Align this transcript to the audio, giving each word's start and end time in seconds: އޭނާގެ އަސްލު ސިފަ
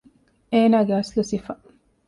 އޭނާގެ 0.51 0.93
އަސްލު 0.97 1.21
ސިފަ 1.31 1.53